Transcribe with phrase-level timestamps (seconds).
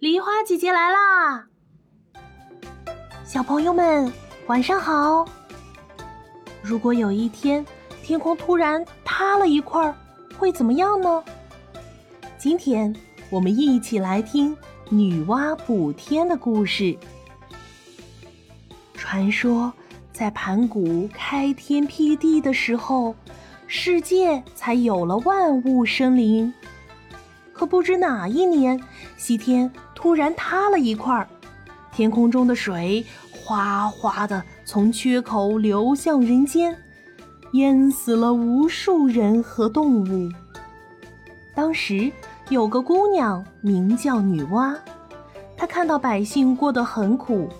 [0.00, 1.44] 梨花姐姐来啦！
[3.22, 4.10] 小朋友们，
[4.46, 5.26] 晚上好。
[6.62, 7.62] 如果有一天
[8.02, 9.94] 天空突然塌了一块，
[10.38, 11.22] 会怎么样呢？
[12.38, 12.96] 今天
[13.28, 14.56] 我们一起来听
[14.88, 16.96] 女娲补天的故事。
[18.94, 19.70] 传说，
[20.14, 23.14] 在盘古开天辟地的时候，
[23.66, 26.50] 世界才有了万物生灵。
[27.52, 28.82] 可不知哪一年，
[29.18, 29.70] 西天
[30.00, 31.28] 突然塌了一块，
[31.92, 36.74] 天空中的水哗哗的从缺口流向人间，
[37.52, 40.30] 淹死了无数人和动物。
[41.54, 42.10] 当时
[42.48, 44.74] 有个姑娘名叫女娲，
[45.54, 47.50] 她看到百姓过得很苦，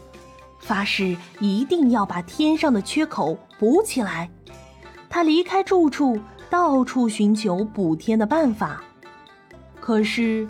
[0.61, 4.31] 发誓一定要把天上的缺口补起来。
[5.11, 8.83] 她离开住处，到处寻求补天的办法。
[9.79, 10.48] 可是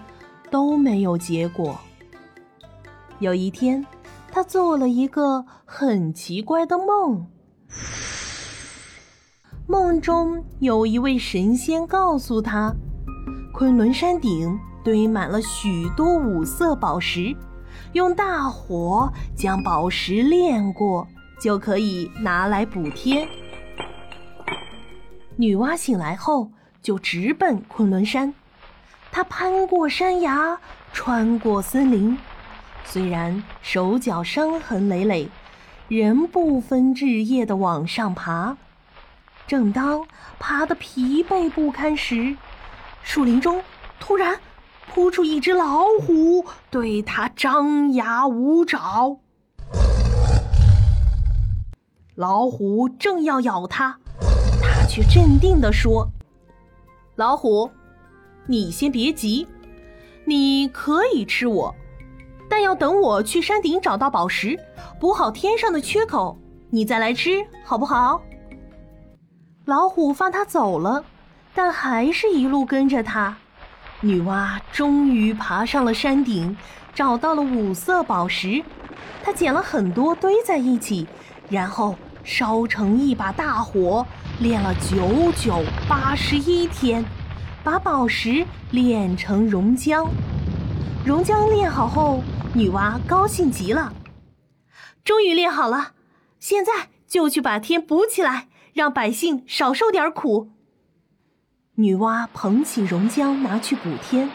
[0.50, 1.78] 都没有结果。
[3.18, 3.86] 有一天，
[4.32, 7.26] 他做了一个很奇怪的梦。
[9.66, 12.74] 梦中有一位神仙告诉他，
[13.52, 17.36] 昆仑山顶堆满了许多五色宝石，
[17.92, 21.06] 用大火将宝石炼过，
[21.40, 23.28] 就可以拿来补天。
[25.36, 26.50] 女娲醒来后，
[26.82, 28.34] 就直奔昆仑山。
[29.12, 30.58] 他攀过山崖，
[30.92, 32.16] 穿过森林，
[32.84, 35.28] 虽然手脚伤痕累累，
[35.88, 38.56] 仍不分日夜的往上爬。
[39.48, 40.06] 正当
[40.38, 42.36] 爬得疲惫不堪时，
[43.02, 43.60] 树林中
[43.98, 44.38] 突然
[44.88, 49.18] 扑出一只老虎，对他张牙舞爪。
[52.14, 53.98] 老虎正要咬他，
[54.62, 56.08] 他却镇定地说
[57.16, 57.68] ：“老虎。”
[58.50, 59.46] 你先别急，
[60.24, 61.72] 你可以吃我，
[62.48, 64.58] 但要等我去山顶找到宝石，
[64.98, 66.36] 补好天上的缺口，
[66.68, 68.20] 你再来吃，好不好？
[69.66, 71.04] 老虎放他走了，
[71.54, 73.36] 但还是一路跟着他。
[74.00, 76.56] 女娲终于爬上了山顶，
[76.92, 78.60] 找到了五色宝石，
[79.22, 81.06] 她捡了很多堆在一起，
[81.48, 84.04] 然后烧成一把大火，
[84.40, 87.04] 炼了九九八十一天。
[87.62, 90.08] 把宝石炼成熔浆，
[91.04, 92.22] 熔浆炼好后，
[92.54, 93.92] 女娲高兴极了，
[95.04, 95.92] 终于炼好了，
[96.38, 96.72] 现在
[97.06, 100.48] 就去把天补起来，让百姓少受点苦。
[101.74, 104.30] 女娲捧起熔浆拿去补天，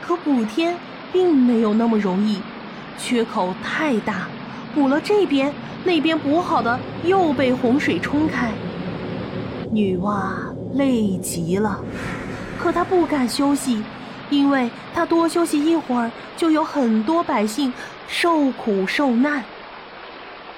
[0.00, 0.76] 可补天
[1.12, 2.40] 并没有那么容易，
[2.96, 4.28] 缺口太大，
[4.72, 5.52] 补了这边，
[5.84, 8.52] 那边补好的又被洪水冲开，
[9.72, 10.30] 女娲
[10.74, 11.80] 累极了。
[12.56, 13.82] 可他不敢休息，
[14.30, 17.72] 因为他多休息一会儿，就有很多百姓
[18.08, 19.44] 受苦受难。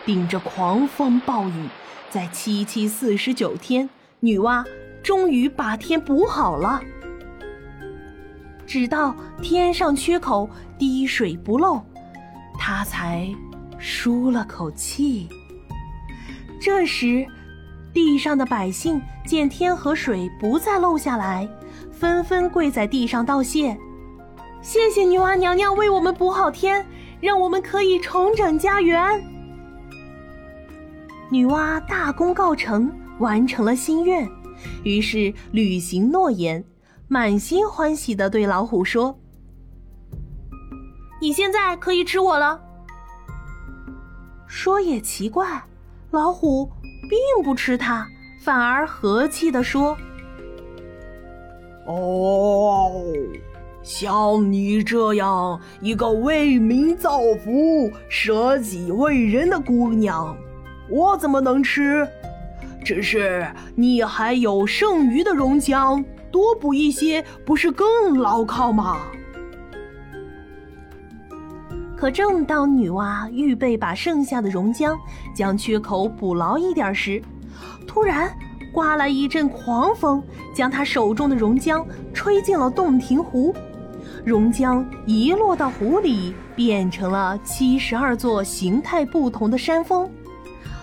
[0.06, 1.68] 顶着狂风暴雨，
[2.08, 4.64] 在七七四十九天，女娲
[5.02, 6.80] 终于把天补好了。
[8.66, 10.48] 直到天上缺口
[10.78, 11.82] 滴水不漏，
[12.58, 13.28] 她才
[13.78, 15.28] 舒了口气。
[16.60, 17.26] 这时，
[17.92, 21.48] 地上的百姓见天河水不再漏下来。
[21.98, 23.76] 纷纷跪在地上道谢，
[24.62, 26.86] 谢谢女娲娘娘为我们补好天，
[27.20, 29.20] 让我们可以重整家园。
[31.28, 32.88] 女娲大功告成，
[33.18, 34.30] 完成了心愿，
[34.84, 36.64] 于是履行诺言，
[37.08, 39.18] 满心欢喜的对老虎说
[41.20, 42.60] ：“你现在可以吃我了。”
[44.46, 45.64] 说也奇怪，
[46.12, 46.70] 老虎
[47.10, 48.06] 并不吃它，
[48.40, 49.98] 反而和气的说。
[51.88, 53.02] 哦，
[53.82, 60.36] 像你这样一个为民造福、舍己为人的姑娘，
[60.90, 62.06] 我怎么能吃？
[62.84, 68.98] 只是你还有剩余的熔浆，多补一些不是更牢靠吗？
[71.96, 74.94] 可正当女娲预备把剩下的熔浆
[75.34, 77.22] 将缺口补牢一点时，
[77.86, 78.30] 突然。
[78.72, 80.22] 刮来一阵狂风，
[80.54, 83.54] 将他手中的熔浆吹进了洞庭湖。
[84.24, 90.08] 熔浆一落到湖里，变成了七十二座形态不同的山峰。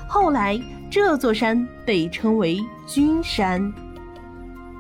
[0.08, 0.60] 后来，
[0.90, 3.72] 这座山被称为君山。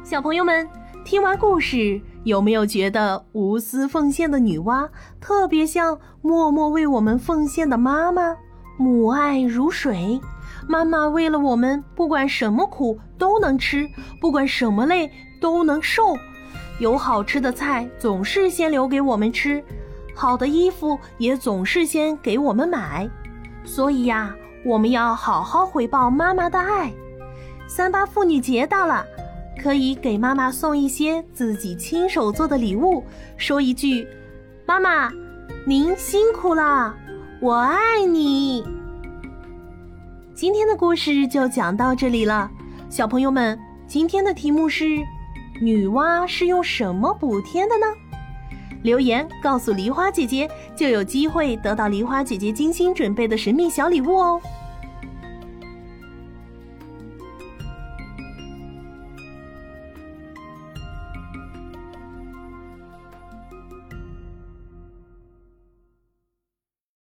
[0.03, 0.67] 小朋友们，
[1.03, 4.87] 听完故事，有没有觉得无私奉献的女娲
[5.19, 8.35] 特别像默默为我们奉献的妈妈？
[8.77, 10.19] 母爱如水。
[10.67, 13.87] 妈妈为了我们，不管什么苦都能吃，
[14.19, 16.17] 不管什么累都能受。
[16.79, 19.63] 有好吃的菜总是先留给我们吃，
[20.13, 23.09] 好的衣服也总是先给我们买，
[23.63, 24.35] 所以呀，
[24.65, 26.91] 我们要好好回报妈妈的爱。
[27.67, 29.05] 三八妇女节到了，
[29.61, 33.03] 可以给妈妈送一些自己亲手做的礼物，
[33.37, 34.05] 说一句
[34.67, 35.09] ：“妈妈，
[35.65, 36.93] 您辛苦了，
[37.39, 38.65] 我爱你。”
[40.35, 42.51] 今天的故事就讲到这里了，
[42.89, 44.83] 小朋友们，今天的题目是：
[45.61, 47.85] 女娲是用什么补天的呢？
[48.83, 50.45] 留言告诉梨花姐姐，
[50.75, 54.41] 就有机会得到梨花姐姐精心准备的神秘小礼物哦。